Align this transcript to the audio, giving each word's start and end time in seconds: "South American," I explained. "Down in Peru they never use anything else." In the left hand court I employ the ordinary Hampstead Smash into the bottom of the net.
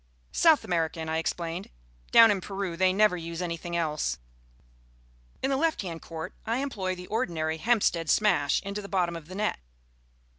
"South 0.31 0.63
American," 0.63 1.07
I 1.09 1.19
explained. 1.19 1.69
"Down 2.11 2.31
in 2.31 2.41
Peru 2.41 2.75
they 2.75 2.91
never 2.91 3.15
use 3.17 3.39
anything 3.39 3.75
else." 3.77 4.17
In 5.43 5.51
the 5.51 5.55
left 5.57 5.83
hand 5.83 6.01
court 6.01 6.33
I 6.43 6.57
employ 6.57 6.95
the 6.95 7.05
ordinary 7.05 7.57
Hampstead 7.57 8.09
Smash 8.09 8.59
into 8.63 8.81
the 8.81 8.89
bottom 8.89 9.15
of 9.15 9.27
the 9.27 9.35
net. 9.35 9.59